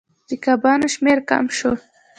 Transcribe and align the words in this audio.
د 0.27 0.29
کبانو 0.43 0.87
شمیر 0.93 1.19
کم 1.29 1.45
شو. 1.57 1.71